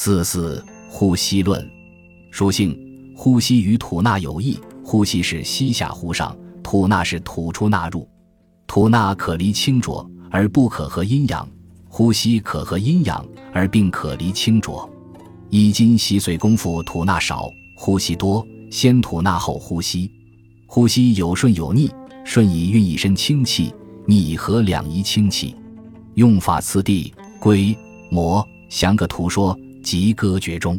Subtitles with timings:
[0.00, 1.68] 四四呼吸论，
[2.30, 2.78] 属性：
[3.16, 4.56] 呼吸与吐纳有异。
[4.84, 8.08] 呼吸是吸下呼上，吐纳是吐出纳入。
[8.68, 11.44] 吐纳可离清浊，而不可合阴阳；
[11.88, 14.88] 呼吸可合阴阳，而并可离清浊。
[15.50, 20.08] 一筋吸髓功夫吐纳少，呼吸多，先吐纳后呼吸。
[20.68, 21.90] 呼吸有顺有逆，
[22.24, 23.74] 顺以运一身清气，
[24.06, 25.56] 逆以合两仪清气。
[26.14, 27.76] 用法次第，归、
[28.12, 29.58] 摩、详各图说。
[29.88, 30.78] 及歌诀中。